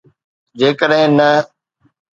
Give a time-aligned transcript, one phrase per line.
[0.59, 1.29] جيڪڏهن نه.